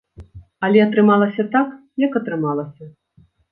[0.67, 1.69] Але атрымалася так,
[2.07, 2.85] як атрымалася.